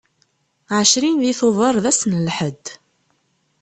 [0.77, 2.65] Ɛecrin di tubeṛ d ass n lḥedd.